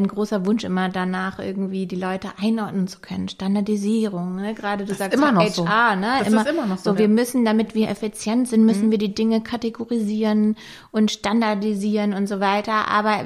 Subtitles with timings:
[0.00, 3.28] ein großer Wunsch immer danach, irgendwie die Leute einordnen zu können.
[3.28, 4.54] Standardisierung, ne?
[4.54, 5.64] gerade du Das sagst immer noch HR, so.
[5.64, 6.18] ne?
[6.18, 7.08] Das ist immer noch so, so wir ja.
[7.08, 7.14] Mhm.
[7.14, 10.56] müssen, damit wir effizient sind, müssen wir die Dinge kategorisieren
[10.90, 12.88] und standardisieren und so weiter.
[12.88, 13.24] Aber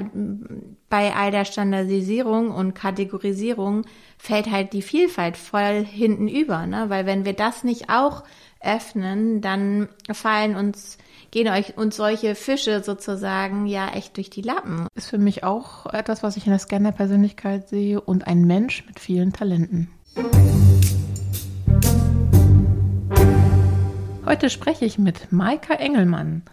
[0.89, 3.85] bei all der Standardisierung und Kategorisierung
[4.17, 6.85] fällt halt die Vielfalt voll hinten über, ne?
[6.89, 8.23] Weil wenn wir das nicht auch
[8.61, 10.97] öffnen, dann fallen uns,
[11.35, 14.87] gehen euch uns solche Fische sozusagen ja echt durch die Lappen.
[14.95, 19.01] Ist für mich auch etwas, was ich in der Scanner-Persönlichkeit sehe und ein Mensch mit
[19.01, 19.89] vielen Talenten.
[24.25, 26.43] Heute spreche ich mit Maika Engelmann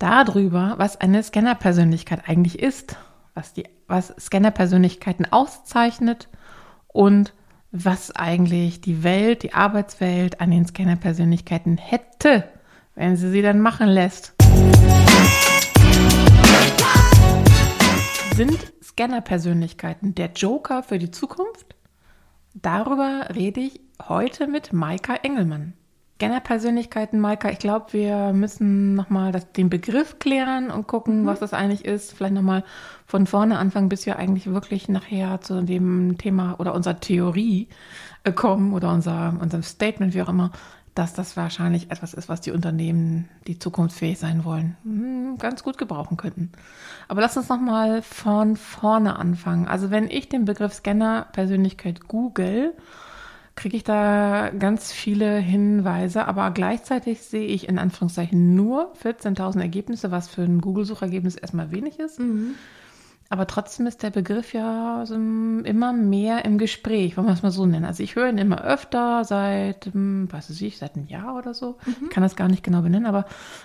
[0.00, 2.96] darüber, was eine Scanner-Persönlichkeit eigentlich ist,
[3.34, 3.54] was,
[3.86, 6.28] was Scanner-Persönlichkeiten auszeichnet
[6.88, 7.34] und
[7.70, 12.48] was eigentlich die Welt, die Arbeitswelt an den Scanner-Persönlichkeiten hätte,
[12.94, 14.34] wenn sie sie dann machen lässt.
[18.34, 21.74] Sind Scanner-Persönlichkeiten der Joker für die Zukunft?
[22.54, 25.74] Darüber rede ich heute mit Maika Engelmann.
[26.16, 31.84] Scanner-Persönlichkeiten, Maika, ich glaube, wir müssen nochmal den Begriff klären und gucken, was das eigentlich
[31.84, 32.12] ist.
[32.12, 32.62] Vielleicht nochmal
[33.04, 37.68] von vorne anfangen, bis wir eigentlich wirklich nachher zu dem Thema oder unserer Theorie
[38.22, 40.52] äh, kommen oder unser, unserem Statement, wie auch immer,
[40.94, 45.76] dass das wahrscheinlich etwas ist, was die Unternehmen, die zukunftsfähig sein wollen, hm, ganz gut
[45.76, 46.52] gebrauchen könnten.
[47.08, 49.66] Aber lass uns nochmal von vorne anfangen.
[49.66, 52.74] Also wenn ich den Begriff Scanner-Persönlichkeit google,
[53.56, 60.10] kriege ich da ganz viele Hinweise, aber gleichzeitig sehe ich in Anführungszeichen nur 14.000 Ergebnisse,
[60.10, 62.18] was für ein Google-Suchergebnis erstmal wenig ist.
[63.30, 67.50] Aber trotzdem ist der Begriff ja so immer mehr im Gespräch, wollen wir es mal
[67.50, 67.86] so nennen.
[67.86, 71.54] Also ich höre ihn immer öfter seit, hm, was weiß ich, seit einem Jahr oder
[71.54, 71.78] so.
[71.86, 73.24] Ich kann das gar nicht genau benennen, aber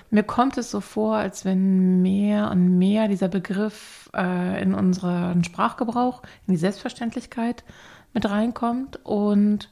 [0.10, 5.44] mir kommt es so vor, als wenn mehr und mehr dieser Begriff äh, in unseren
[5.44, 7.66] Sprachgebrauch, in die Selbstverständlichkeit
[8.14, 9.06] mit reinkommt.
[9.06, 9.70] Und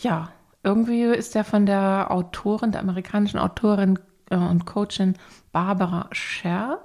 [0.00, 0.30] ja,
[0.62, 3.98] irgendwie ist er von der Autorin, der amerikanischen Autorin
[4.30, 5.14] äh, und Coachin
[5.50, 6.78] Barbara Scher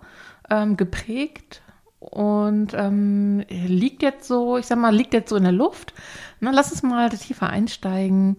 [0.49, 1.61] ähm, geprägt
[2.01, 5.93] und ähm, liegt jetzt so, ich sag mal, liegt jetzt so in der Luft.
[6.39, 8.37] Na, lass uns mal tiefer einsteigen,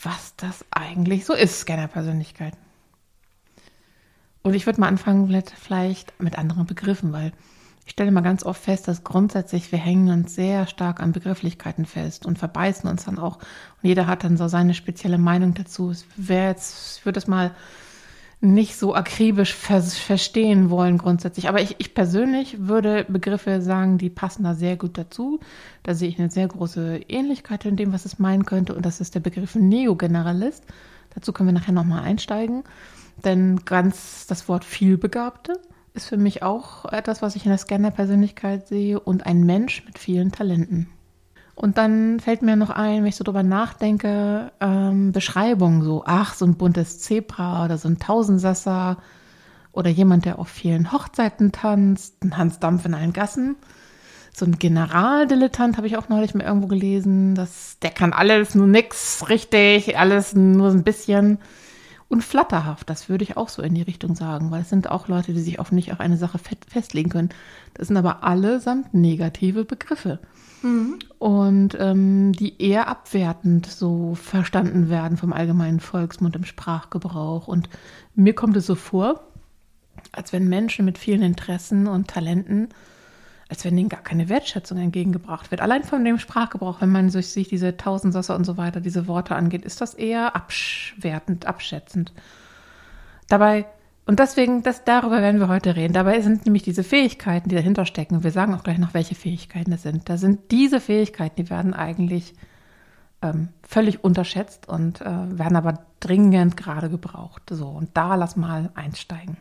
[0.00, 2.52] was das eigentlich so ist, Scanner-Persönlichkeit.
[4.42, 7.32] Und ich würde mal anfangen, vielleicht- vielleicht mit anderen Begriffen, weil
[7.86, 11.86] ich stelle mal ganz oft fest, dass grundsätzlich wir hängen uns sehr stark an Begrifflichkeiten
[11.86, 13.36] fest und verbeißen uns dann auch.
[13.36, 15.90] Und jeder hat dann so seine spezielle Meinung dazu.
[15.90, 17.54] Es wäre jetzt, ich würde das mal
[18.44, 21.48] nicht so akribisch vers verstehen wollen grundsätzlich.
[21.48, 25.40] Aber ich, ich persönlich würde Begriffe sagen, die passen da sehr gut dazu.
[25.82, 28.74] Da sehe ich eine sehr große Ähnlichkeit in dem, was es meinen könnte.
[28.74, 30.64] Und das ist der Begriff Neogeneralist.
[31.14, 32.64] Dazu können wir nachher nochmal einsteigen.
[33.24, 35.54] Denn ganz das Wort Vielbegabte
[35.94, 39.98] ist für mich auch etwas, was ich in der Scanner-Persönlichkeit sehe und ein Mensch mit
[39.98, 40.88] vielen Talenten.
[41.54, 46.34] Und dann fällt mir noch ein, wenn ich so drüber nachdenke, ähm, Beschreibungen so, ach,
[46.34, 48.98] so ein buntes Zebra oder so ein Tausendsasser
[49.72, 53.56] oder jemand, der auf vielen Hochzeiten tanzt, ein Hans Dampf in allen Gassen.
[54.36, 58.66] So ein Generaldilettant habe ich auch neulich mal irgendwo gelesen, das, der kann alles, nur
[58.66, 61.38] nix richtig, alles nur ein bisschen.
[62.08, 65.08] Und flatterhaft, das würde ich auch so in die Richtung sagen, weil es sind auch
[65.08, 67.28] Leute, die sich auf nicht auf eine Sache fe- festlegen können.
[67.74, 70.18] Das sind aber allesamt negative Begriffe.
[71.18, 77.48] Und ähm, die eher abwertend so verstanden werden vom allgemeinen Volksmund im Sprachgebrauch.
[77.48, 77.68] Und
[78.14, 79.20] mir kommt es so vor,
[80.12, 82.68] als wenn Menschen mit vielen Interessen und Talenten,
[83.48, 85.60] als wenn denen gar keine Wertschätzung entgegengebracht wird.
[85.60, 89.36] Allein von dem Sprachgebrauch, wenn man sich, sich diese Tausendsasser und so weiter, diese Worte
[89.36, 92.12] angeht, ist das eher abwertend, abschätzend.
[93.28, 93.66] Dabei,
[94.06, 95.94] und deswegen, das, darüber werden wir heute reden.
[95.94, 99.70] Dabei sind nämlich diese Fähigkeiten, die dahinter stecken, wir sagen auch gleich noch, welche Fähigkeiten
[99.70, 100.08] das sind.
[100.08, 102.34] Da sind diese Fähigkeiten, die werden eigentlich
[103.22, 107.42] ähm, völlig unterschätzt und äh, werden aber dringend gerade gebraucht.
[107.50, 109.38] So, und da lass mal einsteigen.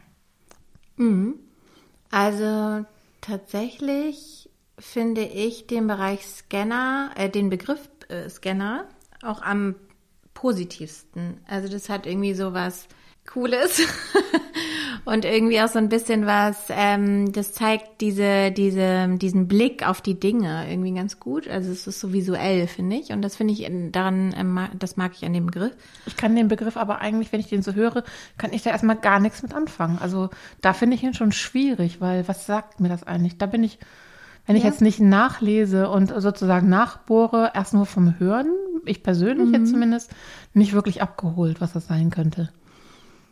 [2.10, 2.86] Also
[3.20, 4.50] tatsächlich
[4.80, 8.86] finde ich den Bereich Scanner, äh, den Begriff äh, Scanner
[9.22, 9.76] auch am
[10.34, 11.40] positivsten.
[11.48, 12.88] Also das hat irgendwie so was
[13.26, 13.82] Cooles
[15.06, 20.02] und irgendwie auch so ein bisschen was, ähm, das zeigt diese, diese, diesen Blick auf
[20.02, 21.48] die Dinge irgendwie ganz gut.
[21.48, 23.12] Also es ist so visuell, finde ich.
[23.12, 25.72] Und das finde ich in- daran, ähm, das mag ich an dem Begriff.
[26.06, 28.04] Ich kann den Begriff aber eigentlich, wenn ich den so höre,
[28.38, 29.98] kann ich da erstmal gar nichts mit anfangen.
[30.00, 30.30] Also
[30.62, 33.38] da finde ich ihn schon schwierig, weil was sagt mir das eigentlich?
[33.38, 33.80] Da bin ich,
[34.46, 34.70] wenn ich Ja.
[34.70, 38.48] jetzt nicht nachlese und sozusagen nachbohre, erst nur vom Hören,
[38.86, 40.12] ich persönlich jetzt zumindest,
[40.54, 42.50] nicht wirklich abgeholt, was das sein könnte.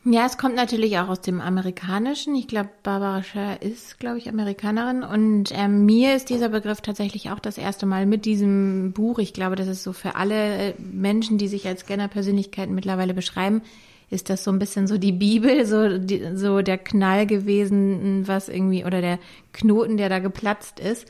[0.04, 2.34] Ja, es kommt natürlich auch aus dem Amerikanischen.
[2.34, 5.04] Ich glaube, Barbara Scher ist, glaube ich, Amerikanerin.
[5.04, 9.20] Und ähm, mir ist dieser Begriff tatsächlich auch das erste Mal mit diesem Buch.
[9.20, 13.62] Ich glaube, das ist so für alle äh, Menschen, die sich als Scanner-Persönlichkeiten mittlerweile beschreiben,
[14.10, 18.50] ist das so ein bisschen so die Bibel, so, die, so der Knall gewesen, was
[18.50, 19.20] irgendwie, oder der
[19.54, 21.06] Knoten, der da geplatzt ist.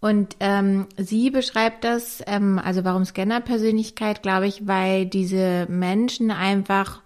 [0.00, 7.00] Und ähm, sie beschreibt das, ähm, also warum Scanner-Persönlichkeit, glaube ich, weil diese Menschen einfach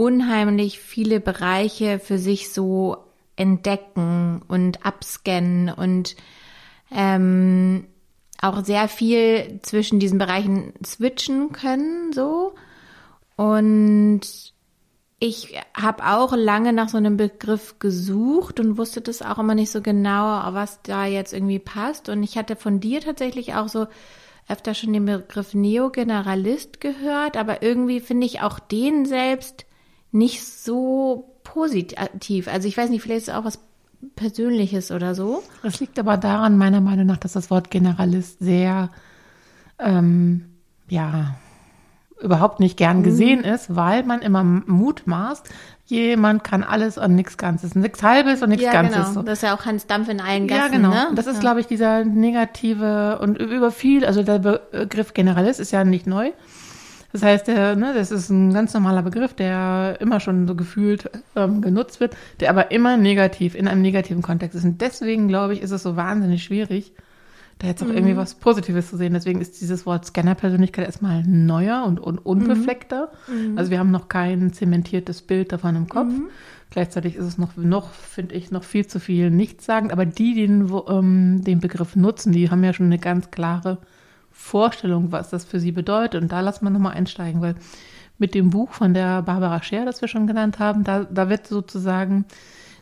[0.00, 2.96] unheimlich viele Bereiche für sich so
[3.36, 6.16] entdecken und abscannen und
[6.90, 7.84] ähm,
[8.40, 12.54] auch sehr viel zwischen diesen Bereichen switchen können, so.
[13.36, 14.22] Und
[15.18, 19.70] ich habe auch lange nach so einem Begriff gesucht und wusste das auch immer nicht
[19.70, 22.08] so genau, was da jetzt irgendwie passt.
[22.08, 23.86] Und ich hatte von dir tatsächlich auch so
[24.48, 29.66] öfter schon den Begriff Neogeneralist gehört, aber irgendwie finde ich auch den selbst
[30.12, 32.48] nicht so positiv.
[32.48, 33.60] Also ich weiß nicht, vielleicht ist es auch was
[34.16, 35.42] Persönliches oder so.
[35.62, 38.90] Das liegt aber daran, meiner Meinung nach, dass das Wort Generalist sehr,
[39.78, 40.46] ähm,
[40.88, 41.36] ja,
[42.20, 43.02] überhaupt nicht gern mhm.
[43.02, 43.46] gesehen mhm.
[43.46, 45.48] ist, weil man immer mutmaßt,
[45.86, 49.08] jemand kann alles und nichts Ganzes, nichts Halbes und nichts ja, Ganzes.
[49.08, 49.22] Genau.
[49.22, 50.60] Das ist ja auch Hans Dampf in allen Gassen.
[50.60, 50.90] Ja, genau.
[50.90, 51.08] Ne?
[51.14, 51.40] Das ist, ja.
[51.40, 56.32] glaube ich, dieser negative und über viel, also der Begriff Generalist ist ja nicht neu.
[57.12, 61.10] Das heißt, der, ne, das ist ein ganz normaler Begriff, der immer schon so gefühlt
[61.34, 64.64] ähm, genutzt wird, der aber immer negativ, in einem negativen Kontext ist.
[64.64, 66.92] Und deswegen, glaube ich, ist es so wahnsinnig schwierig,
[67.58, 67.94] da jetzt auch mhm.
[67.94, 69.12] irgendwie was Positives zu sehen.
[69.12, 73.10] Deswegen ist dieses Wort Scanner-Persönlichkeit erstmal neuer und, und unbefleckter.
[73.28, 73.58] Mhm.
[73.58, 76.12] Also wir haben noch kein zementiertes Bild davon im Kopf.
[76.12, 76.28] Mhm.
[76.70, 79.92] Gleichzeitig ist es noch, noch finde ich, noch viel zu viel nichtssagend.
[79.92, 83.78] Aber die, die den, ähm, den Begriff nutzen, die haben ja schon eine ganz klare
[84.40, 86.22] Vorstellung, was das für sie bedeutet.
[86.22, 87.54] Und da lassen wir nochmal einsteigen, weil
[88.18, 91.46] mit dem Buch von der Barbara Scher, das wir schon genannt haben, da, da wird
[91.46, 92.24] sozusagen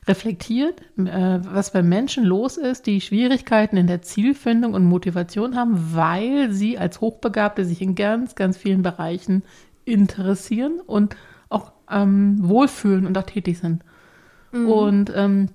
[0.06, 5.94] reflektiert, äh, was bei Menschen los ist, die Schwierigkeiten in der Zielfindung und Motivation haben,
[5.94, 9.42] weil sie als Hochbegabte sich in ganz, ganz vielen Bereichen
[9.84, 11.16] interessieren und
[11.50, 13.82] auch ähm, wohlfühlen und auch tätig sind.
[14.52, 14.68] Mhm.
[14.70, 15.48] Und ähm,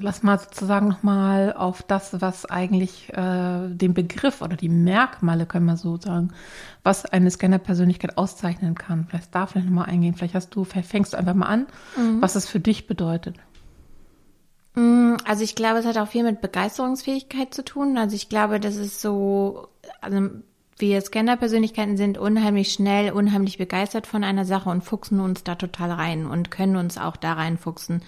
[0.00, 5.66] lass mal sozusagen nochmal auf das, was eigentlich äh, den Begriff oder die Merkmale, können
[5.66, 6.32] wir so sagen,
[6.82, 9.06] was eine Scanner-Persönlichkeit auszeichnen kann.
[9.08, 10.14] Vielleicht darf ich nochmal eingehen.
[10.14, 11.66] Vielleicht hast du, fängst du einfach mal an,
[11.96, 12.22] mhm.
[12.22, 13.36] was es für dich bedeutet.
[14.74, 17.98] Mm, also ich glaube, es hat auch viel mit Begeisterungsfähigkeit zu tun.
[17.98, 19.68] Also ich glaube, das ist so,
[20.00, 20.30] also
[20.78, 25.90] wir Scanner-Persönlichkeiten sind unheimlich schnell, unheimlich begeistert von einer Sache und fuchsen uns da total
[25.90, 28.02] rein und können uns auch da reinfuchsen.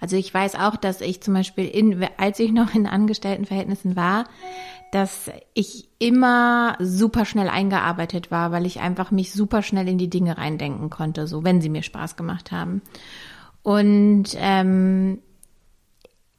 [0.00, 4.24] Also ich weiß auch, dass ich zum Beispiel, in, als ich noch in Angestelltenverhältnissen war,
[4.92, 10.10] dass ich immer super schnell eingearbeitet war, weil ich einfach mich super schnell in die
[10.10, 12.82] Dinge reindenken konnte, so wenn sie mir Spaß gemacht haben.
[13.62, 15.18] Und ähm,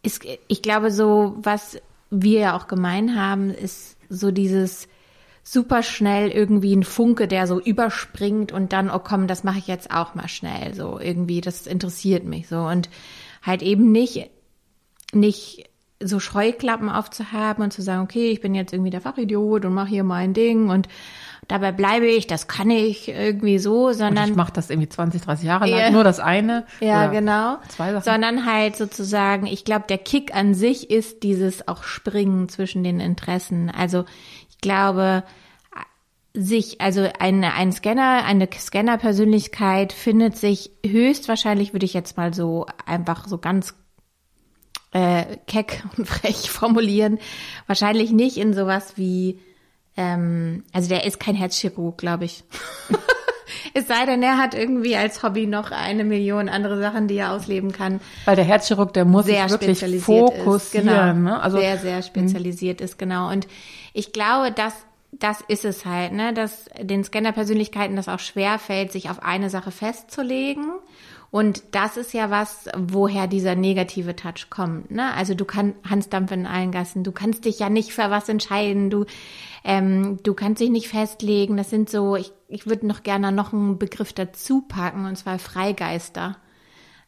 [0.01, 1.79] ist, ich glaube, so was
[2.09, 4.87] wir ja auch gemein haben, ist so dieses
[5.43, 9.67] super schnell irgendwie ein Funke, der so überspringt und dann, oh komm, das mache ich
[9.67, 10.73] jetzt auch mal schnell.
[10.73, 12.59] So irgendwie, das interessiert mich so.
[12.59, 12.89] Und
[13.47, 14.29] halt eben nicht,
[15.13, 19.73] nicht so Scheuklappen aufzuhaben und zu sagen, okay, ich bin jetzt irgendwie der Fachidiot und
[19.73, 20.87] mache hier mein Ding und
[21.47, 24.25] dabei bleibe ich, das kann ich irgendwie so, sondern.
[24.25, 26.65] Und ich mache das irgendwie 20, 30 Jahre lang, ja, nur das eine.
[26.81, 27.57] Ja, genau.
[27.69, 28.03] Zwei Sachen.
[28.03, 32.99] Sondern halt sozusagen, ich glaube, der Kick an sich ist dieses auch Springen zwischen den
[32.99, 33.71] Interessen.
[33.71, 34.05] Also
[34.49, 35.23] ich glaube,
[36.37, 42.67] sich, also ein, ein Scanner, eine Scanner-Persönlichkeit findet sich höchstwahrscheinlich, würde ich jetzt mal so
[42.85, 43.73] einfach so ganz
[44.93, 47.19] äh, keck und frech formulieren,
[47.65, 49.39] wahrscheinlich nicht in sowas wie,
[49.95, 52.43] ähm, also der ist kein Herzchirurg, glaube ich.
[53.73, 57.31] es sei denn, er hat irgendwie als Hobby noch eine Million andere Sachen, die er
[57.33, 57.99] ausleben kann.
[58.25, 60.55] Weil der Herzchirurg, der muss sehr sich wirklich fokussieren.
[60.55, 61.41] Ist, genau, ne?
[61.41, 63.31] also, sehr, sehr spezialisiert ist, genau.
[63.31, 63.47] Und
[63.93, 68.91] ich glaube, dass das ist es halt, ne, dass den Scanner-Persönlichkeiten das auch schwer fällt,
[68.91, 70.71] sich auf eine Sache festzulegen.
[71.29, 74.91] Und das ist ja was, woher dieser negative Touch kommt.
[74.91, 75.13] Ne?
[75.13, 78.29] Also du kannst Hans Dampf in allen Gassen, du kannst dich ja nicht für was
[78.29, 79.05] entscheiden, du,
[79.65, 81.57] ähm, du kannst dich nicht festlegen.
[81.57, 85.37] Das sind so, ich, ich würde noch gerne noch einen Begriff dazu packen, und zwar
[85.37, 86.37] Freigeister.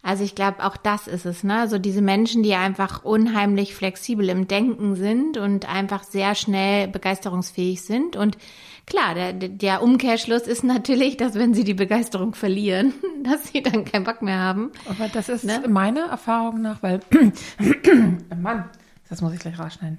[0.01, 1.68] Also ich glaube, auch das ist es, ne?
[1.68, 7.82] So diese Menschen, die einfach unheimlich flexibel im Denken sind und einfach sehr schnell begeisterungsfähig
[7.82, 8.15] sind.
[8.15, 8.38] Und
[8.86, 13.84] klar, der, der Umkehrschluss ist natürlich, dass wenn sie die Begeisterung verlieren, dass sie dann
[13.84, 14.72] keinen Bock mehr haben.
[14.89, 15.63] Aber das ist ne?
[15.68, 17.01] meiner Erfahrung nach, weil
[18.41, 18.70] Mann,
[19.10, 19.98] das muss ich gleich rausschneiden.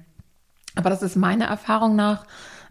[0.75, 2.25] Aber das ist meiner Erfahrung nach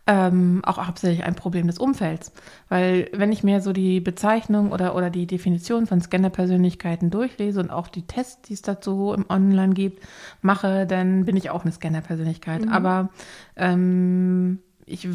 [0.07, 2.33] ähm, auch hauptsächlich ein Problem des Umfelds.
[2.69, 7.71] Weil wenn ich mir so die Bezeichnung oder, oder die Definition von Scanner-Persönlichkeiten durchlese und
[7.71, 10.03] auch die Tests, die es dazu im Online gibt,
[10.43, 12.63] mache, dann bin ich auch eine Scanner-Persönlichkeit.
[12.63, 12.69] Mhm.
[12.71, 13.11] Aber
[13.57, 15.09] ähm, ich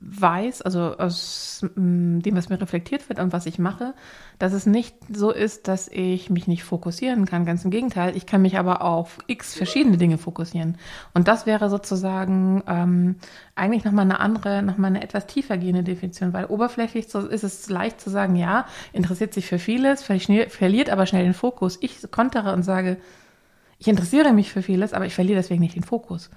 [0.00, 3.94] weiß, also aus dem, was mir reflektiert wird und was ich mache,
[4.38, 7.44] dass es nicht so ist, dass ich mich nicht fokussieren kann.
[7.44, 10.78] Ganz im Gegenteil, ich kann mich aber auf x verschiedene Dinge fokussieren.
[11.12, 13.16] Und das wäre sozusagen ähm,
[13.54, 18.00] eigentlich nochmal eine andere, nochmal eine etwas tiefer gehende Definition, weil oberflächlich ist es leicht
[18.00, 21.78] zu sagen, ja, interessiert sich für vieles, verliert aber schnell den Fokus.
[21.80, 22.98] Ich kontere und sage,
[23.80, 26.28] ich interessiere mich für vieles, aber ich verliere deswegen nicht den Fokus.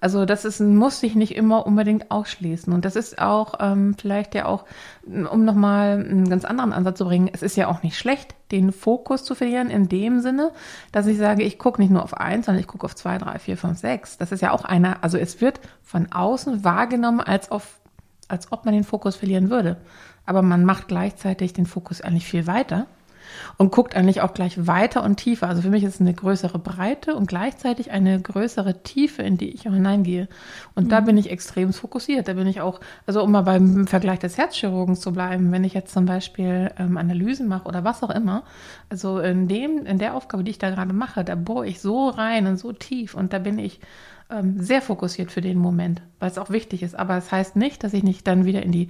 [0.00, 2.72] Also das ist, muss sich nicht immer unbedingt ausschließen.
[2.72, 4.64] Und das ist auch ähm, vielleicht ja auch,
[5.04, 8.70] um nochmal einen ganz anderen Ansatz zu bringen, es ist ja auch nicht schlecht, den
[8.70, 10.52] Fokus zu verlieren in dem Sinne,
[10.92, 13.40] dass ich sage, ich gucke nicht nur auf eins, sondern ich gucke auf zwei, drei,
[13.40, 14.16] vier, fünf, sechs.
[14.16, 17.80] Das ist ja auch einer, also es wird von außen wahrgenommen, als, auf,
[18.28, 19.76] als ob man den Fokus verlieren würde.
[20.24, 22.86] Aber man macht gleichzeitig den Fokus eigentlich viel weiter
[23.58, 25.48] und guckt eigentlich auch gleich weiter und tiefer.
[25.48, 29.50] Also für mich ist es eine größere Breite und gleichzeitig eine größere Tiefe, in die
[29.50, 30.28] ich auch hineingehe.
[30.74, 30.88] Und mhm.
[30.88, 32.28] da bin ich extrem fokussiert.
[32.28, 35.74] Da bin ich auch, also um mal beim Vergleich des Herzchirurgens zu bleiben, wenn ich
[35.74, 38.44] jetzt zum Beispiel ähm, Analysen mache oder was auch immer,
[38.88, 42.08] also in dem, in der Aufgabe, die ich da gerade mache, da bohre ich so
[42.08, 43.80] rein und so tief und da bin ich
[44.30, 46.94] ähm, sehr fokussiert für den Moment, weil es auch wichtig ist.
[46.94, 48.88] Aber es das heißt nicht, dass ich nicht dann wieder in die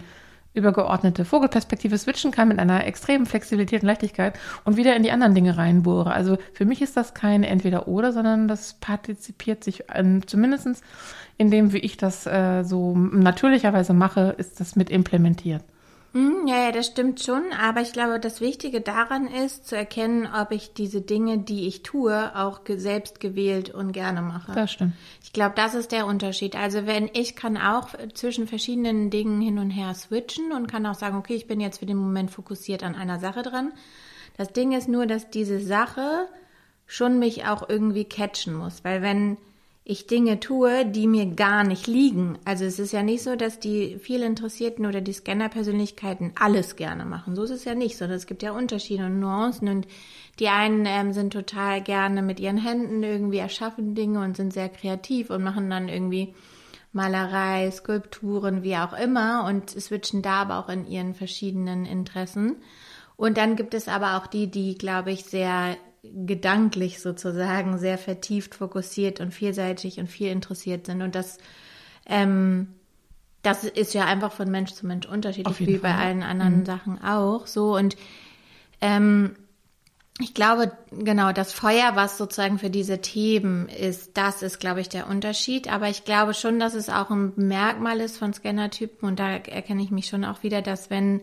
[0.55, 5.35] übergeordnete Vogelperspektive switchen kann mit einer extremen Flexibilität und Leichtigkeit und wieder in die anderen
[5.35, 6.13] Dinge reinbohre.
[6.13, 10.83] Also für mich ist das kein Entweder-Oder, sondern das partizipiert sich ähm, zumindest
[11.39, 15.65] in dem, wie ich das äh, so natürlicherweise mache, ist das mit implementiert.
[16.13, 17.53] Mhm, ja, ja, das stimmt schon.
[17.59, 21.83] Aber ich glaube, das Wichtige daran ist, zu erkennen, ob ich diese Dinge, die ich
[21.83, 24.53] tue, auch selbst gewählt und gerne mache.
[24.53, 24.93] Das stimmt.
[25.23, 26.55] Ich glaube, das ist der Unterschied.
[26.55, 30.95] Also wenn ich kann auch zwischen verschiedenen Dingen hin und her switchen und kann auch
[30.95, 33.73] sagen, okay, ich bin jetzt für den Moment fokussiert an einer Sache dran.
[34.37, 36.29] Das Ding ist nur, dass diese Sache
[36.87, 38.85] schon mich auch irgendwie catchen muss.
[38.85, 39.39] Weil wenn
[39.85, 42.39] ich Dinge tue, die mir gar nicht liegen.
[42.45, 47.05] Also es ist ja nicht so, dass die viel Interessierten oder die Scanner-Persönlichkeiten alles gerne
[47.05, 47.35] machen.
[47.35, 49.89] So ist es ja nicht, sondern es gibt ja Unterschiede und Nuancen und
[50.39, 54.69] die einen ähm, sind total gerne mit ihren Händen irgendwie erschaffen Dinge und sind sehr
[54.69, 56.33] kreativ und machen dann irgendwie
[56.93, 62.57] Malerei, Skulpturen, wie auch immer und switchen da aber auch in ihren verschiedenen Interessen.
[63.17, 68.55] Und dann gibt es aber auch die, die, glaube ich, sehr gedanklich sozusagen sehr vertieft,
[68.55, 71.03] fokussiert und vielseitig und viel interessiert sind.
[71.03, 71.39] Und das,
[72.07, 72.69] ähm,
[73.43, 75.93] das ist ja einfach von Mensch zu Mensch unterschiedlich, wie Fall.
[75.93, 76.67] bei allen anderen mhm.
[76.67, 77.47] Sachen auch.
[77.47, 77.97] So und
[78.81, 79.37] ähm,
[80.19, 84.89] ich glaube, genau, das Feuer, was sozusagen für diese Themen ist, das ist, glaube ich,
[84.89, 85.73] der Unterschied.
[85.73, 89.83] Aber ich glaube schon, dass es auch ein Merkmal ist von Scannertypen und da erkenne
[89.83, 91.23] ich mich schon auch wieder, dass wenn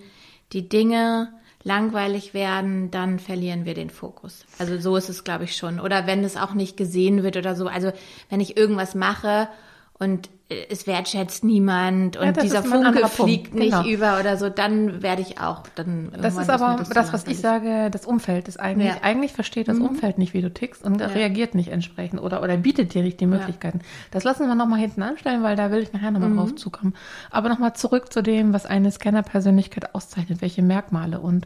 [0.54, 1.32] die Dinge
[1.64, 4.46] langweilig werden, dann verlieren wir den Fokus.
[4.60, 5.80] Also so ist es, glaube ich, schon.
[5.80, 7.68] Oder wenn es auch nicht gesehen wird oder so.
[7.68, 7.92] Also
[8.30, 9.50] wenn ich irgendwas mache
[9.98, 13.86] und es wertschätzt niemand und ja, dieser Funke fliegt nicht genau.
[13.86, 16.12] über oder so, dann werde ich auch dann.
[16.20, 19.02] Das ist aber das, das was ich sage, das Umfeld ist eigentlich, ja.
[19.04, 19.86] eigentlich versteht das mhm.
[19.86, 21.08] Umfeld nicht, wie du tickst und ja.
[21.08, 23.82] reagiert nicht entsprechend oder, oder bietet dir nicht die Möglichkeiten.
[24.10, 26.38] Das lassen wir nochmal hinten anstellen, weil da will ich nachher nochmal mhm.
[26.38, 26.96] drauf zukommen.
[27.30, 31.46] Aber nochmal zurück zu dem, was eine Scanner-Persönlichkeit auszeichnet, welche Merkmale und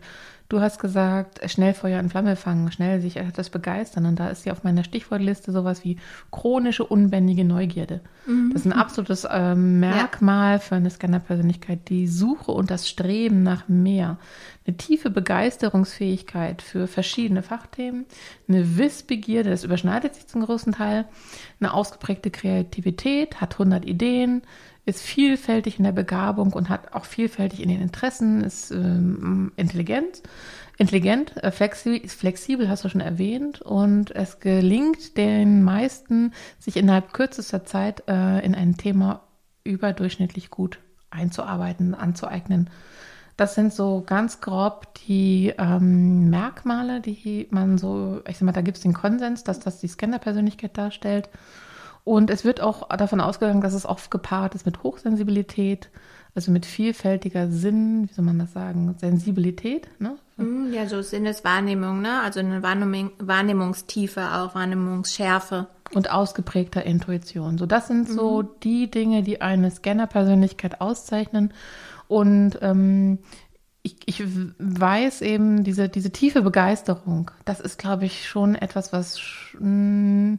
[0.53, 4.05] Du hast gesagt, schnell Feuer in Flamme fangen, schnell sich etwas begeistern.
[4.05, 5.98] Und da ist ja auf meiner Stichwortliste sowas wie
[6.29, 8.01] chronische, unbändige Neugierde.
[8.27, 8.51] Mhm.
[8.53, 10.60] Das ist ein absolutes äh, Merkmal ja.
[10.60, 11.89] für eine Scanner-Persönlichkeit.
[11.89, 14.19] Die Suche und das Streben nach mehr.
[14.67, 18.05] Eine tiefe Begeisterungsfähigkeit für verschiedene Fachthemen.
[18.48, 21.05] Eine Wissbegierde, das überschneidet sich zum großen Teil.
[21.60, 24.43] Eine ausgeprägte Kreativität, hat 100 Ideen,
[24.85, 30.21] ist vielfältig in der Begabung und hat auch vielfältig in den Interessen, ist ähm, intelligent,
[30.77, 37.13] intelligent, äh, flexibel, flexibel, hast du schon erwähnt, und es gelingt den meisten, sich innerhalb
[37.13, 39.21] kürzester Zeit äh, in ein Thema
[39.63, 42.69] überdurchschnittlich gut einzuarbeiten, anzueignen.
[43.37, 48.61] Das sind so ganz grob die ähm, Merkmale, die man so, ich sag mal, da
[48.61, 51.29] gibt es den Konsens, dass das die Scanner-Persönlichkeit darstellt.
[52.03, 55.89] Und es wird auch davon ausgegangen, dass es oft gepaart ist mit Hochsensibilität,
[56.36, 59.88] also mit vielfältiger Sinn, wie soll man das sagen, Sensibilität.
[60.00, 60.15] Ne?
[60.38, 62.22] Mhm, ja, so Sinneswahrnehmung, ne?
[62.22, 65.67] also eine Wahrnehmung, Wahrnehmungstiefe auch, Wahrnehmungsschärfe.
[65.93, 67.57] Und ausgeprägter Intuition.
[67.57, 68.50] So, das sind so mhm.
[68.63, 71.53] die Dinge, die eine Scanner-Persönlichkeit auszeichnen.
[72.07, 73.19] Und ähm,
[73.83, 74.24] ich, ich
[74.57, 79.19] weiß eben, diese, diese tiefe Begeisterung, das ist, glaube ich, schon etwas, was
[79.60, 80.38] mh,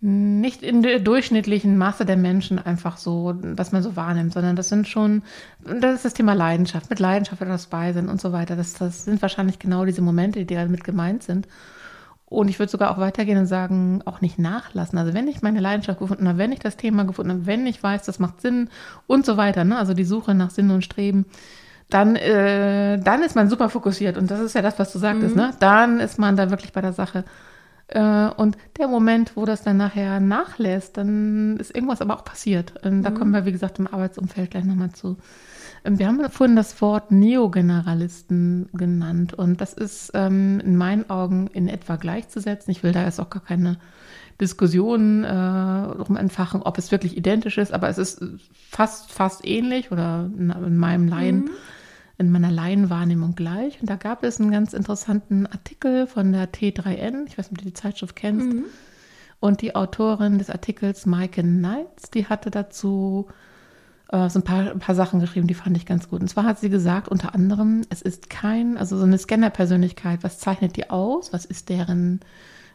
[0.00, 4.68] nicht in der durchschnittlichen Masse der Menschen einfach so, was man so wahrnimmt, sondern das
[4.68, 5.22] sind schon,
[5.64, 8.54] das ist das Thema Leidenschaft, mit Leidenschaft etwas bei sind und so weiter.
[8.54, 11.48] Das, das sind wahrscheinlich genau diese Momente, die damit gemeint sind.
[12.26, 14.98] Und ich würde sogar auch weitergehen und sagen, auch nicht nachlassen.
[14.98, 17.82] Also wenn ich meine Leidenschaft gefunden habe, wenn ich das Thema gefunden habe, wenn ich
[17.82, 18.68] weiß, das macht Sinn
[19.06, 19.78] und so weiter, ne?
[19.78, 21.24] also die Suche nach Sinn und Streben,
[21.90, 24.18] dann, äh, dann ist man super fokussiert.
[24.18, 25.42] Und das ist ja das, was du sagtest, mhm.
[25.42, 25.50] ne?
[25.58, 27.24] Dann ist man da wirklich bei der Sache.
[27.88, 32.84] Äh, und der Moment, wo das dann nachher nachlässt, dann ist irgendwas aber auch passiert.
[32.84, 33.14] Und da mhm.
[33.14, 35.16] kommen wir, wie gesagt, im Arbeitsumfeld gleich nochmal zu.
[35.84, 41.48] Ähm, wir haben vorhin das Wort Neogeneralisten genannt und das ist ähm, in meinen Augen
[41.48, 42.70] in etwa gleichzusetzen.
[42.70, 43.78] Ich will da jetzt auch gar keine
[44.38, 49.90] Diskussionen äh, drum entfachen, ob es wirklich identisch ist, aber es ist fast, fast ähnlich
[49.90, 51.44] oder in, in meinem Laien.
[51.44, 51.50] Mhm
[52.18, 53.80] in meiner Laienwahrnehmung gleich.
[53.80, 57.64] Und da gab es einen ganz interessanten Artikel von der T3N, ich weiß nicht, ob
[57.64, 58.46] du die Zeitschrift kennst.
[58.46, 58.64] Mhm.
[59.40, 63.28] Und die Autorin des Artikels, Maike Knights, die hatte dazu
[64.08, 66.20] äh, so ein paar, ein paar Sachen geschrieben, die fand ich ganz gut.
[66.20, 70.40] Und zwar hat sie gesagt, unter anderem, es ist kein, also so eine Scanner-Persönlichkeit, was
[70.40, 71.32] zeichnet die aus?
[71.32, 72.20] Was ist deren,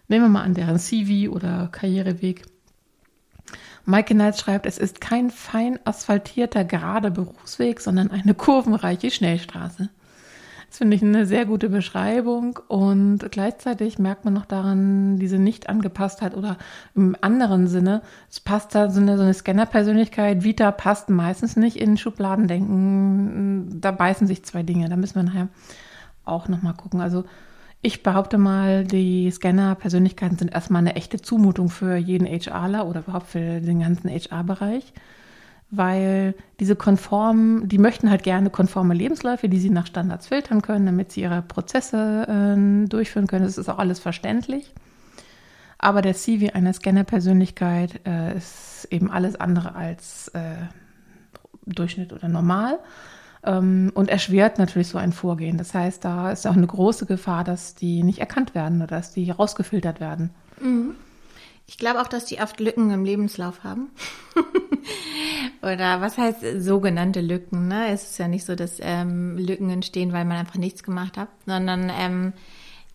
[0.07, 2.45] nehmen wir mal an, deren CV oder Karriereweg?
[3.85, 9.89] Maike Knight schreibt, es ist kein fein asphaltierter, gerader Berufsweg, sondern eine kurvenreiche Schnellstraße.
[10.73, 16.35] Das finde ich eine sehr gute Beschreibung und gleichzeitig merkt man noch daran diese Nicht-Angepasstheit
[16.35, 16.57] oder
[16.95, 21.75] im anderen Sinne, es passt da so eine, so eine Scanner-Persönlichkeit, Vita passt meistens nicht
[21.75, 23.81] in Schubladendenken.
[23.81, 25.49] Da beißen sich zwei Dinge, da müssen wir nachher
[26.25, 27.01] auch nochmal gucken.
[27.01, 27.25] Also
[27.85, 33.27] ich behaupte mal, die Scanner-Persönlichkeiten sind erstmal eine echte Zumutung für jeden HRler oder überhaupt
[33.27, 34.93] für den ganzen HR-Bereich,
[35.69, 40.85] weil diese konformen, die möchten halt gerne konforme Lebensläufe, die sie nach Standards filtern können,
[40.85, 42.25] damit sie ihre Prozesse
[42.55, 43.43] äh, durchführen können.
[43.43, 44.73] Das ist auch alles verständlich.
[45.77, 50.55] Aber der CV einer Scanner-Persönlichkeit äh, ist eben alles andere als äh,
[51.65, 52.79] Durchschnitt oder normal
[53.43, 55.57] ähm, und erschwert natürlich so ein Vorgehen.
[55.57, 59.13] Das heißt, da ist auch eine große Gefahr, dass die nicht erkannt werden oder dass
[59.13, 60.31] die rausgefiltert werden.
[60.61, 60.95] Mhm.
[61.65, 63.89] Ich glaube auch, dass die oft Lücken im Lebenslauf haben.
[65.61, 67.69] Oder was heißt sogenannte Lücken?
[67.69, 67.87] Ne?
[67.87, 71.29] Es ist ja nicht so, dass ähm, Lücken entstehen, weil man einfach nichts gemacht hat,
[71.45, 72.33] sondern ähm,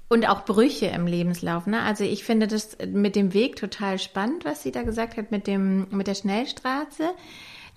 [0.09, 1.67] und auch Brüche im Lebenslauf.
[1.67, 1.83] Ne?
[1.83, 5.47] Also ich finde das mit dem Weg total spannend, was sie da gesagt hat mit
[5.47, 7.11] dem mit der Schnellstraße.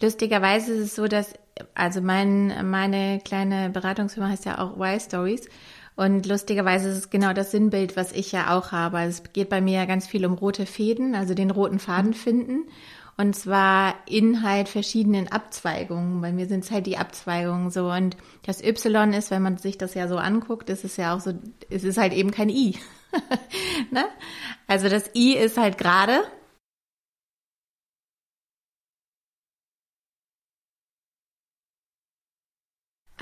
[0.02, 1.34] Lustigerweise ist es so, dass
[1.76, 5.48] also mein, meine kleine Beratungsfirma heißt ja auch Y-Stories.
[5.96, 8.98] Und lustigerweise ist es genau das Sinnbild, was ich ja auch habe.
[8.98, 12.14] Also es geht bei mir ja ganz viel um rote Fäden, also den roten Faden
[12.14, 12.64] finden.
[13.18, 16.22] Und zwar in halt verschiedenen Abzweigungen.
[16.22, 17.92] Bei mir sind es halt die Abzweigungen so.
[17.92, 21.20] Und das Y ist, wenn man sich das ja so anguckt, ist es ja auch
[21.20, 21.34] so,
[21.70, 22.80] es ist halt eben kein I.
[23.92, 24.06] ne?
[24.66, 26.22] Also das I ist halt gerade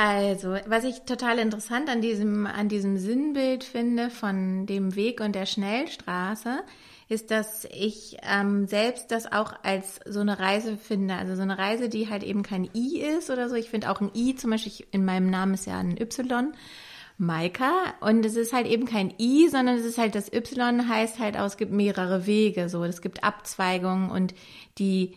[0.02, 5.36] Also, was ich total interessant an diesem, an diesem Sinnbild finde von dem Weg und
[5.36, 6.64] der Schnellstraße,
[7.10, 11.16] ist, dass ich ähm, selbst das auch als so eine Reise finde.
[11.16, 13.56] Also so eine Reise, die halt eben kein I ist oder so.
[13.56, 16.54] Ich finde auch ein I, zum Beispiel in meinem Namen ist ja ein Y.
[17.18, 21.20] Maika und es ist halt eben kein I, sondern es ist halt das Y heißt
[21.20, 24.34] halt auch, es gibt mehrere Wege, so es gibt Abzweigungen und
[24.78, 25.16] die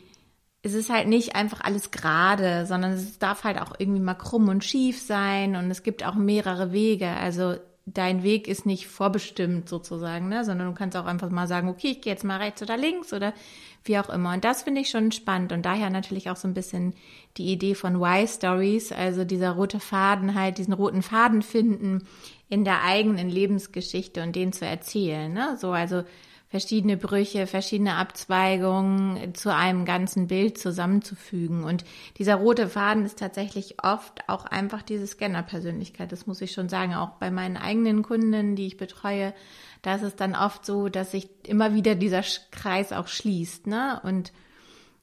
[0.62, 4.48] es ist halt nicht einfach alles gerade, sondern es darf halt auch irgendwie mal krumm
[4.48, 7.08] und schief sein und es gibt auch mehrere Wege.
[7.08, 10.44] Also dein Weg ist nicht vorbestimmt sozusagen, ne?
[10.44, 13.12] sondern du kannst auch einfach mal sagen, okay, ich gehe jetzt mal rechts oder links
[13.12, 13.34] oder
[13.84, 14.34] wie auch immer.
[14.34, 16.94] Und das finde ich schon spannend und daher natürlich auch so ein bisschen
[17.36, 22.06] die Idee von Y-Stories, also dieser rote Faden halt, diesen roten Faden finden
[22.48, 25.32] in der eigenen Lebensgeschichte und den zu erzählen.
[25.32, 25.56] Ne?
[25.58, 26.04] So, also
[26.52, 31.64] verschiedene Brüche, verschiedene Abzweigungen zu einem ganzen Bild zusammenzufügen.
[31.64, 31.82] Und
[32.18, 36.12] dieser rote Faden ist tatsächlich oft auch einfach diese Scanner-Persönlichkeit.
[36.12, 36.92] Das muss ich schon sagen.
[36.92, 39.32] Auch bei meinen eigenen Kunden, die ich betreue,
[39.80, 43.66] da ist es dann oft so, dass sich immer wieder dieser Kreis auch schließt.
[43.66, 43.98] Ne?
[44.04, 44.30] Und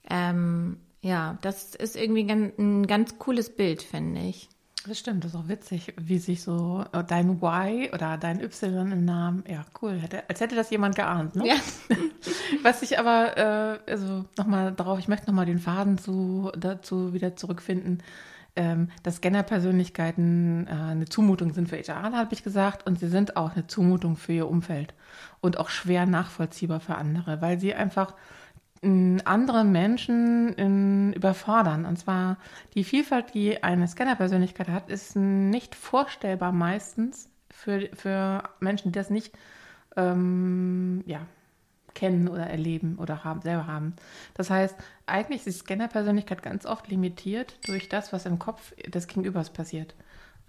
[0.08, 4.50] ähm, ja, das ist irgendwie ein, ein ganz cooles Bild, finde ich.
[4.88, 8.92] Das stimmt, das ist auch witzig, wie sich so äh, dein Y oder dein Y
[8.92, 11.48] im Namen, ja, cool, hätte, als hätte das jemand geahnt, ne?
[11.48, 11.56] Ja.
[12.64, 17.36] Was ich aber, äh, also nochmal darauf, ich möchte nochmal den Faden zu, dazu wieder
[17.36, 18.02] zurückfinden,
[18.56, 23.36] ähm, dass Scanner-Persönlichkeiten äh, eine Zumutung sind für HR, habe ich gesagt, und sie sind
[23.36, 24.94] auch eine Zumutung für ihr Umfeld
[25.42, 28.16] und auch schwer nachvollziehbar für andere, weil sie einfach
[28.82, 31.86] andere Menschen in, überfordern.
[31.86, 32.38] Und zwar
[32.76, 39.10] die Vielfalt, die eine Scanner-Persönlichkeit hat, ist nicht vorstellbar meistens für, für Menschen, die das
[39.10, 39.34] nicht,
[39.98, 41.22] ähm, ja,
[41.94, 43.96] kennen oder erleben oder haben, selber haben.
[44.36, 49.08] Das heißt, eigentlich ist die Scanner-Persönlichkeit ganz oft limitiert durch das, was im Kopf des
[49.08, 49.96] Gegenübers passiert.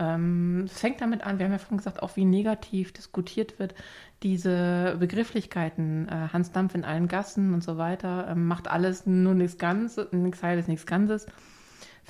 [0.00, 3.74] Ähm, es fängt damit an, wir haben ja vorhin gesagt, auch wie negativ diskutiert wird,
[4.22, 9.34] diese Begrifflichkeiten, äh, Hans Dampf in allen Gassen und so weiter, äh, macht alles nur
[9.34, 11.26] nichts Ganzes, nichts Heiles, nichts Ganzes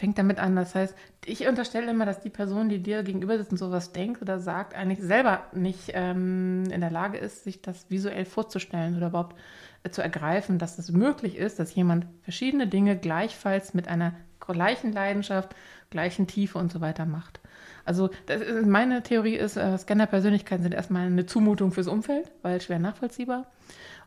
[0.00, 0.56] fängt damit an.
[0.56, 0.94] Das heißt,
[1.26, 4.74] ich unterstelle immer, dass die Person, die dir gegenüber sitzt und sowas denkt oder sagt,
[4.74, 9.36] eigentlich selber nicht ähm, in der Lage ist, sich das visuell vorzustellen oder überhaupt
[9.82, 14.92] äh, zu ergreifen, dass es möglich ist, dass jemand verschiedene Dinge gleichfalls mit einer gleichen
[14.92, 15.54] Leidenschaft,
[15.90, 17.39] gleichen Tiefe und so weiter macht.
[17.90, 22.78] Also ist, meine Theorie ist, äh, Scanner-Persönlichkeiten sind erstmal eine Zumutung fürs Umfeld, weil schwer
[22.78, 23.46] nachvollziehbar.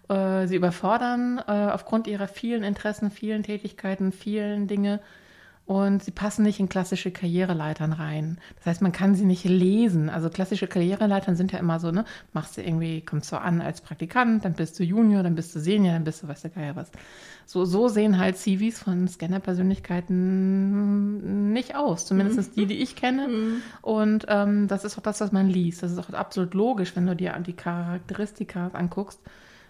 [0.07, 5.01] Äh, sie überfordern äh, aufgrund ihrer vielen Interessen, vielen Tätigkeiten, vielen Dinge
[5.65, 8.37] und sie passen nicht in klassische Karriereleitern rein.
[8.57, 10.09] Das heißt, man kann sie nicht lesen.
[10.09, 13.79] Also klassische Karriereleitern sind ja immer so, ne, machst du irgendwie, kommst du an als
[13.79, 16.75] Praktikant, dann bist du Junior, dann bist du Senior, dann bist du, weiß der Geier
[16.75, 16.91] was.
[17.45, 22.05] So, so sehen halt CVs von Scanner-Persönlichkeiten nicht aus.
[22.05, 22.61] Zumindest mhm.
[22.61, 23.29] die, die ich kenne.
[23.29, 23.61] Mhm.
[23.81, 25.81] Und ähm, das ist auch das, was man liest.
[25.81, 29.21] Das ist auch absolut logisch, wenn du dir die Charakteristika anguckst.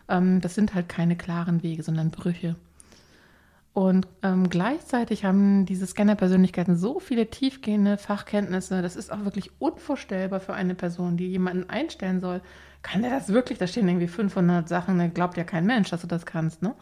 [0.10, 2.56] Ähm, das sind halt keine klaren Wege, sondern Brüche.
[3.74, 10.40] Und ähm, gleichzeitig haben diese Scanner-Persönlichkeiten so viele tiefgehende Fachkenntnisse, das ist auch wirklich unvorstellbar
[10.40, 12.42] für eine Person, die jemanden einstellen soll.
[12.84, 13.58] Kann der das wirklich?
[13.58, 16.76] Da stehen irgendwie 500 Sachen, da glaubt ja kein Mensch, dass du das kannst, ne?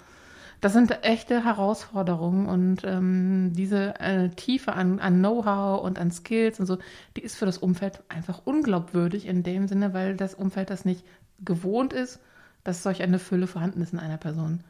[0.59, 6.59] Das sind echte Herausforderungen und ähm, diese äh, Tiefe an, an Know-how und an Skills
[6.59, 6.77] und so,
[7.17, 11.03] die ist für das Umfeld einfach unglaubwürdig in dem Sinne, weil das Umfeld das nicht
[11.39, 12.19] gewohnt ist,
[12.63, 14.63] dass solch eine Fülle vorhanden ist in einer Person.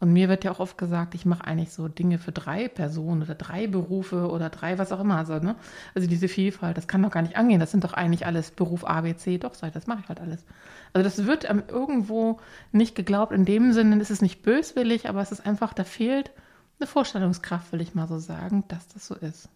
[0.00, 3.22] Und mir wird ja auch oft gesagt, ich mache eigentlich so Dinge für drei Personen
[3.22, 5.16] oder drei Berufe oder drei, was auch immer.
[5.16, 5.54] Also, ne?
[5.94, 7.60] also diese Vielfalt, das kann doch gar nicht angehen.
[7.60, 9.38] Das sind doch eigentlich alles Beruf A, B, C.
[9.38, 10.44] Doch, ich, das mache ich halt alles.
[10.92, 12.40] Also das wird ähm, irgendwo
[12.72, 13.32] nicht geglaubt.
[13.32, 16.30] In dem Sinne ist es nicht böswillig, aber es ist einfach, da fehlt
[16.78, 19.48] eine Vorstellungskraft, will ich mal so sagen, dass das so ist.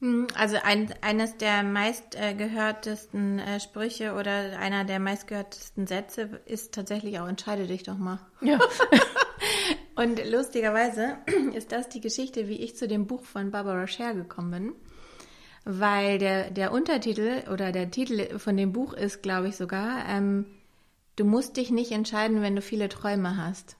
[0.00, 7.20] Hm, also ein, eines der meistgehörtesten äh, Sprüche oder einer der meistgehörtesten Sätze ist tatsächlich
[7.20, 8.18] auch entscheide dich doch mal.
[8.40, 8.58] Ja.
[9.96, 11.18] Und lustigerweise
[11.54, 14.72] ist das die Geschichte, wie ich zu dem Buch von Barbara Scher gekommen bin.
[15.66, 20.46] Weil der, der Untertitel oder der Titel von dem Buch ist, glaube ich sogar, ähm,
[21.16, 23.76] du musst dich nicht entscheiden, wenn du viele Träume hast.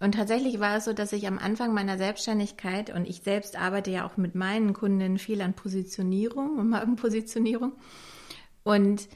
[0.00, 3.90] Und tatsächlich war es so, dass ich am Anfang meiner Selbstständigkeit und ich selbst arbeite
[3.90, 7.72] ja auch mit meinen Kunden viel an Positionierung und Markenpositionierung.
[8.62, 9.08] Und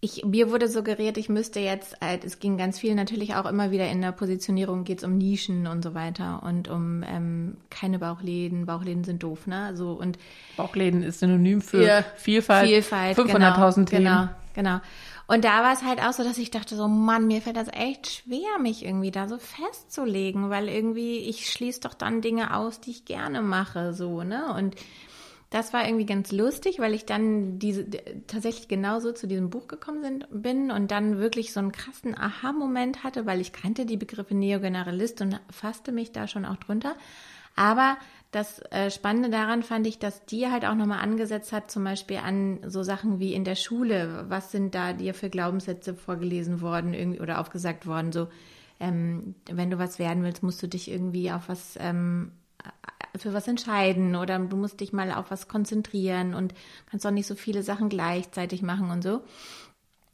[0.00, 3.72] ich, mir wurde suggeriert, ich müsste jetzt, halt, es ging ganz viel natürlich auch immer
[3.72, 7.98] wieder in der Positionierung, geht es um Nischen und so weiter und um ähm, keine
[7.98, 8.66] Bauchläden.
[8.66, 9.76] Bauchläden sind doof, ne?
[9.76, 10.16] So, und
[10.56, 12.68] Bauchläden ist synonym für, für Vielfalt.
[12.68, 14.04] Vielfalt, 500.000 genau, Themen.
[14.04, 14.80] Genau, genau.
[15.26, 17.68] Und da war es halt auch so, dass ich dachte so, Mann, mir fällt das
[17.72, 22.80] echt schwer, mich irgendwie da so festzulegen, weil irgendwie ich schließe doch dann Dinge aus,
[22.80, 24.54] die ich gerne mache, so, ne?
[24.54, 24.76] Und
[25.50, 27.86] das war irgendwie ganz lustig, weil ich dann diese
[28.26, 33.04] tatsächlich genauso zu diesem Buch gekommen sind, bin und dann wirklich so einen krassen Aha-Moment
[33.04, 36.96] hatte, weil ich kannte die Begriffe Neogeneralist und fasste mich da schon auch drunter.
[37.54, 37.96] Aber
[38.36, 42.18] das äh, Spannende daran fand ich, dass die halt auch nochmal angesetzt hat, zum Beispiel
[42.18, 44.26] an so Sachen wie in der Schule.
[44.28, 48.12] Was sind da dir für Glaubenssätze vorgelesen worden irgendwie oder aufgesagt worden?
[48.12, 48.28] So,
[48.78, 52.32] ähm, wenn du was werden willst, musst du dich irgendwie auf was ähm,
[53.16, 56.52] für was entscheiden oder du musst dich mal auf was konzentrieren und
[56.90, 59.22] kannst auch nicht so viele Sachen gleichzeitig machen und so.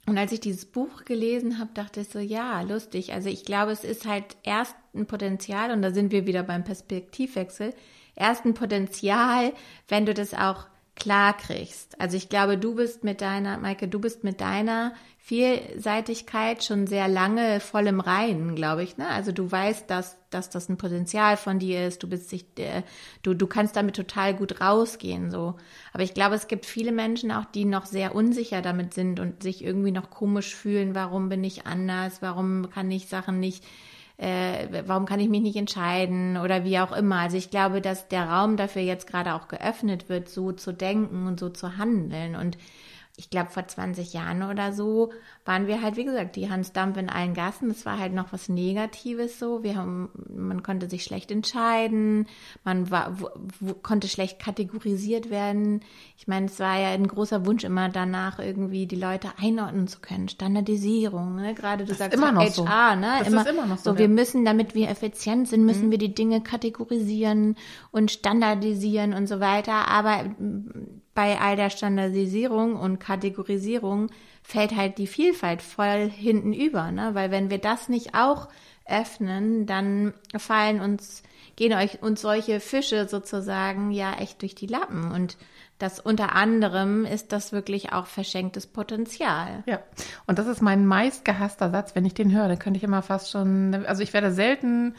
[0.06, 3.12] Und als ich dieses Buch gelesen habe, dachte ich so, ja, lustig.
[3.12, 6.64] Also ich glaube, es ist halt erst ein Potenzial, und da sind wir wieder beim
[6.64, 7.72] Perspektivwechsel,
[8.14, 9.52] erst ein Potenzial,
[9.88, 12.00] wenn du das auch klar kriegst.
[12.00, 17.08] Also ich glaube, du bist mit deiner, Maike, du bist mit deiner Vielseitigkeit schon sehr
[17.08, 18.98] lange voll im Reinen, glaube ich.
[18.98, 19.08] Ne?
[19.08, 22.02] Also du weißt, dass, dass das ein Potenzial von dir ist.
[22.02, 22.82] Du bist sich, äh,
[23.22, 25.30] du, du kannst damit total gut rausgehen.
[25.30, 25.54] So.
[25.92, 29.42] Aber ich glaube, es gibt viele Menschen auch, die noch sehr unsicher damit sind und
[29.42, 30.94] sich irgendwie noch komisch fühlen.
[30.94, 32.20] Warum bin ich anders?
[32.20, 33.64] Warum kann ich Sachen nicht
[34.22, 37.16] äh, warum kann ich mich nicht entscheiden oder wie auch immer.
[37.16, 41.26] Also ich glaube, dass der Raum dafür jetzt gerade auch geöffnet wird, so zu denken
[41.26, 42.36] und so zu handeln.
[42.36, 42.56] Und
[43.16, 45.10] ich glaube, vor 20 Jahren oder so
[45.44, 47.68] waren wir halt, wie gesagt, die Hans Dampf in allen Gassen.
[47.68, 49.62] Das war halt noch was Negatives so.
[49.62, 52.26] Wir haben, man konnte sich schlecht entscheiden,
[52.64, 53.28] man war, wo,
[53.60, 55.80] wo, konnte schlecht kategorisiert werden.
[56.16, 60.00] Ich meine, es war ja ein großer Wunsch immer danach, irgendwie die Leute einordnen zu
[60.00, 60.30] können.
[60.30, 61.54] Standardisierung, ne?
[61.54, 62.64] Gerade du das sagst immer noch HR, so.
[62.64, 63.16] ne?
[63.18, 63.92] Das immer, ist immer noch so.
[63.92, 65.90] so wir müssen, damit wir effizient sind, müssen mhm.
[65.90, 67.56] wir die Dinge kategorisieren
[67.90, 69.88] und standardisieren und so weiter.
[69.88, 70.24] Aber
[71.14, 74.10] bei all der Standardisierung und Kategorisierung
[74.42, 77.10] fällt halt die Vielfalt voll hinten über, ne?
[77.14, 78.48] Weil wenn wir das nicht auch
[78.86, 81.22] öffnen, dann fallen uns,
[81.56, 85.12] gehen euch uns solche Fische sozusagen ja echt durch die Lappen.
[85.12, 85.36] Und
[85.78, 89.62] das unter anderem ist das wirklich auch verschenktes Potenzial.
[89.66, 89.80] Ja,
[90.26, 91.94] und das ist mein meistgehasster Satz.
[91.94, 94.94] Wenn ich den höre, dann könnte ich immer fast schon, also ich werde selten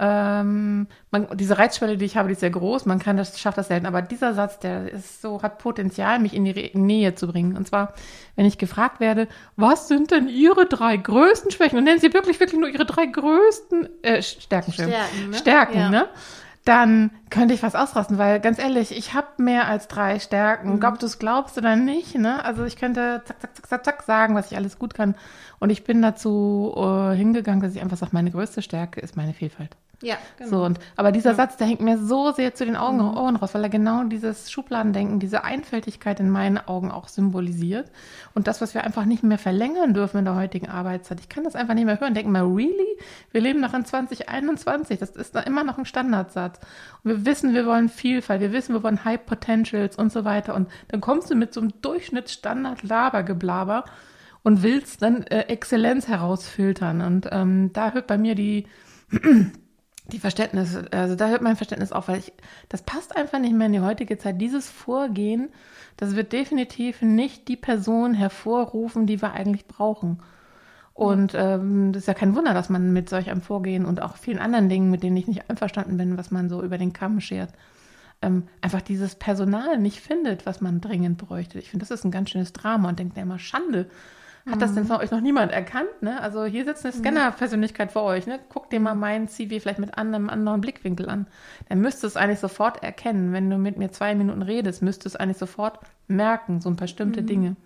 [0.00, 2.86] ähm, man, diese Reizschwelle, die ich habe, die ist sehr groß.
[2.86, 3.86] Man kann das, schafft das selten.
[3.86, 7.56] Aber dieser Satz, der ist so, hat Potenzial, mich in die Re Nähe zu bringen.
[7.56, 7.94] Und zwar,
[8.36, 11.78] wenn ich gefragt werde, was sind denn Ihre drei größten Schwächen?
[11.78, 14.72] Und nennen Sie wirklich, wirklich nur Ihre drei größten äh, Stärken.
[14.72, 15.36] Stärken, ne?
[15.36, 15.90] Stärken, ja.
[15.90, 16.08] ne?
[16.64, 20.76] Dann könnte ich was ausrasten, weil ganz ehrlich, ich habe mehr als drei Stärken.
[20.76, 20.84] Mhm.
[20.84, 22.44] Ob du es glaubst oder nicht, ne?
[22.44, 25.16] Also ich könnte zack, zack, zack, zack, zack sagen, was ich alles gut kann.
[25.58, 29.34] Und ich bin dazu äh, hingegangen, dass ich einfach sage, meine größte Stärke ist meine
[29.34, 29.76] Vielfalt.
[30.00, 30.50] Ja, genau.
[30.50, 31.36] So, und, aber dieser ja.
[31.36, 33.16] Satz, der hängt mir so sehr zu den Augen mhm.
[33.16, 37.90] Ohren raus, weil er genau dieses Schubladendenken, diese Einfältigkeit in meinen Augen auch symbolisiert.
[38.32, 41.18] Und das, was wir einfach nicht mehr verlängern dürfen in der heutigen Arbeitszeit.
[41.18, 42.14] Ich kann das einfach nicht mehr hören.
[42.14, 42.96] Denken mal, really?
[43.32, 45.00] Wir leben noch in 2021.
[45.00, 46.60] Das ist da immer noch ein Standardsatz.
[47.02, 48.40] Und wir wissen, wir wollen Vielfalt.
[48.40, 50.54] Wir wissen, wir wollen High Potentials und so weiter.
[50.54, 53.84] Und dann kommst du mit so einem Durchschnittsstandard-Labergeblaber
[54.44, 57.00] und willst dann äh, Exzellenz herausfiltern.
[57.00, 58.68] Und ähm, da hört bei mir die
[60.08, 62.32] die Verständnis, also da hört mein Verständnis auf, weil ich,
[62.68, 64.40] das passt einfach nicht mehr in die heutige Zeit.
[64.40, 65.50] Dieses Vorgehen,
[65.96, 70.22] das wird definitiv nicht die Person hervorrufen, die wir eigentlich brauchen.
[70.94, 74.16] Und ähm, das ist ja kein Wunder, dass man mit solch einem Vorgehen und auch
[74.16, 77.20] vielen anderen Dingen, mit denen ich nicht einverstanden bin, was man so über den Kamm
[77.20, 77.52] schert,
[78.22, 81.58] ähm, einfach dieses Personal nicht findet, was man dringend bräuchte.
[81.58, 83.88] Ich finde, das ist ein ganz schönes Drama und denkt mir immer, Schande,
[84.50, 84.88] hat das denn mhm.
[84.88, 85.90] von euch noch niemand erkannt?
[86.00, 86.20] Ne?
[86.20, 88.26] Also hier sitzt eine Scanner-Persönlichkeit vor euch.
[88.26, 88.40] Ne?
[88.48, 91.26] Guckt dir mal meinen CV vielleicht mit einem anderen Blickwinkel an.
[91.68, 93.32] Dann müsste es eigentlich sofort erkennen.
[93.32, 96.86] Wenn du mit mir zwei Minuten redest, müsste es eigentlich sofort merken, so ein paar
[96.86, 97.26] bestimmte mhm.
[97.26, 97.56] Dinge.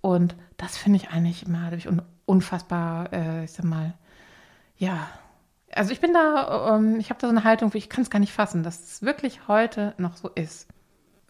[0.00, 1.70] Und das finde ich eigentlich immer
[2.26, 3.94] unfassbar, äh, ich sag mal,
[4.76, 5.08] ja.
[5.74, 8.18] Also ich bin da, ähm, ich habe da so eine Haltung, ich kann es gar
[8.18, 10.68] nicht fassen, dass es wirklich heute noch so ist.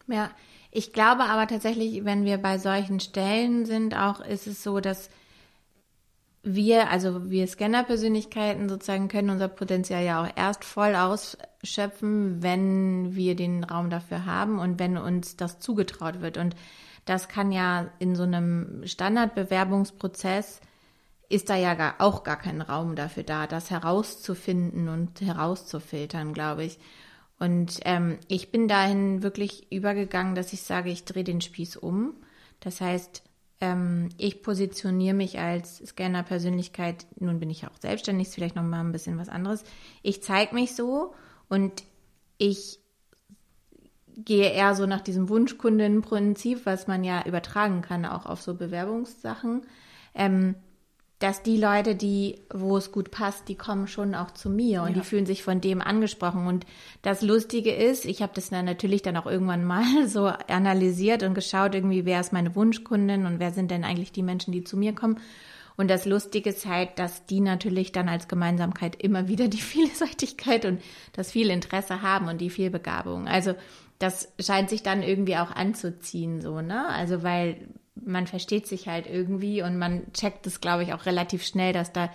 [0.09, 0.31] Ja,
[0.73, 5.11] ich glaube aber tatsächlich, wenn wir bei solchen Stellen sind, auch ist es so, dass
[6.43, 13.37] wir, also wir Scanner-Persönlichkeiten sozusagen können unser Potenzial ja auch erst voll ausschöpfen, wenn wir
[13.37, 16.39] den Raum dafür haben und wenn uns das zugetraut wird.
[16.39, 16.57] Und
[17.05, 20.61] das kann ja in so einem Standardbewerbungsprozess
[21.29, 26.65] ist da ja gar, auch gar kein Raum dafür da, das herauszufinden und herauszufiltern, glaube
[26.65, 26.79] ich.
[27.43, 32.15] Und ähm, ich bin dahin wirklich übergegangen, dass ich sage, ich drehe den Spieß um.
[32.61, 33.25] Das heißt,
[33.61, 37.05] ähm, ich positioniere mich als Scanner-Persönlichkeit.
[37.19, 39.65] Nun bin ich auch selbstständig, ist vielleicht noch mal ein bisschen was anderes.
[40.03, 41.15] Ich zeige mich so
[41.49, 41.83] und
[42.39, 42.79] ich
[44.17, 49.63] gehe eher so nach diesem Wunschkundenprinzip, was man ja übertragen kann, auch auf so Bewerbungssachen.
[50.15, 50.55] Ähm,
[51.23, 54.89] dass die Leute, die, wo es gut passt, die kommen schon auch zu mir und
[54.89, 54.95] ja.
[54.95, 56.49] die fühlen sich von dem angesprochen.
[56.49, 56.67] Und
[57.03, 61.35] das Lustige ist, ich habe das dann natürlich dann auch irgendwann mal so analysiert und
[61.35, 64.77] geschaut, irgendwie, wer ist meine Wunschkundin und wer sind denn eigentlich die Menschen, die zu
[64.77, 65.21] mir kommen.
[65.77, 70.65] Und das Lustige ist halt, dass die natürlich dann als Gemeinsamkeit immer wieder die Vielseitigkeit
[70.65, 70.83] und
[71.13, 73.29] das viel Interesse haben und die Vielbegabung.
[73.29, 73.55] Also
[74.01, 76.89] das scheint sich dann irgendwie auch anzuziehen, so, ne?
[76.89, 81.45] Also weil man versteht sich halt irgendwie und man checkt es, glaube ich, auch relativ
[81.45, 82.11] schnell, dass da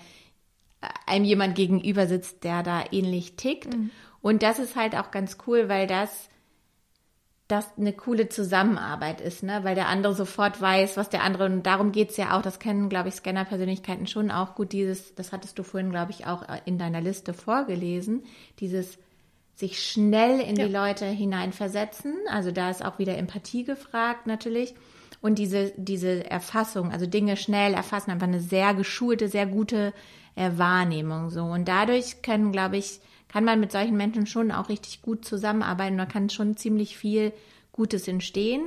[1.06, 3.76] einem jemand gegenüber sitzt, der da ähnlich tickt.
[3.76, 3.92] Mhm.
[4.22, 6.30] Und das ist halt auch ganz cool, weil das,
[7.48, 9.64] das eine coole Zusammenarbeit ist, ne?
[9.64, 12.90] Weil der andere sofort weiß, was der andere, und darum geht's ja auch, das kennen,
[12.90, 16.78] glaube ich, Scanner-Persönlichkeiten schon auch gut, dieses, das hattest du vorhin, glaube ich, auch in
[16.78, 18.24] deiner Liste vorgelesen,
[18.60, 18.98] dieses
[19.56, 20.68] sich schnell in ja.
[20.68, 22.16] die Leute hineinversetzen.
[22.30, 24.76] Also da ist auch wieder Empathie gefragt natürlich.
[25.22, 29.94] Und diese, diese Erfassung, also Dinge schnell erfassen, einfach eine sehr geschulte, sehr gute
[30.36, 31.44] äh, Wahrnehmung so.
[31.44, 35.98] Und dadurch können, glaube ich, kann man mit solchen Menschen schon auch richtig gut zusammenarbeiten.
[35.98, 37.34] Da kann schon ziemlich viel
[37.72, 38.64] Gutes entstehen.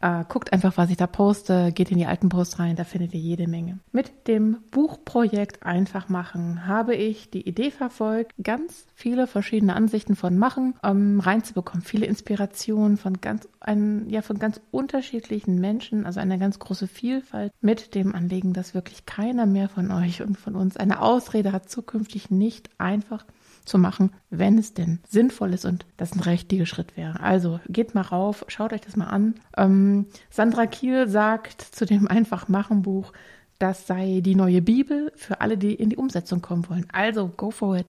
[0.00, 3.14] äh, guckt einfach, was ich da poste, geht in die alten Posts rein, da findet
[3.14, 3.78] ihr jede Menge.
[3.92, 10.38] Mit dem Buchprojekt Einfach machen habe ich die Idee verfolgt, ganz viele verschiedene Ansichten von
[10.38, 16.38] Machen ähm, reinzubekommen, viele Inspirationen von ganz, ein, ja, von ganz unterschiedlichen Menschen, also eine
[16.38, 20.76] ganz große Vielfalt mit dem Anliegen, dass wirklich keiner mehr von euch und von uns
[20.76, 23.24] eine Ausrede hat, zukünftig nicht einfach
[23.68, 27.20] zu machen, wenn es denn sinnvoll ist und das ein richtiger Schritt wäre.
[27.20, 29.36] Also geht mal rauf, schaut euch das mal an.
[29.56, 33.12] Ähm, Sandra Kiel sagt zu dem Einfach-Machen-Buch,
[33.58, 36.86] das sei die neue Bibel für alle, die in die Umsetzung kommen wollen.
[36.92, 37.86] Also go for it.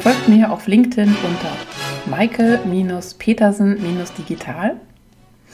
[0.00, 1.52] Folgt mir auf LinkedIn unter
[2.10, 4.80] Michael-Petersen-Digital